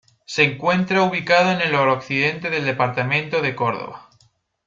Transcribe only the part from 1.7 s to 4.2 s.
noroccidente del departamento de Córdoba.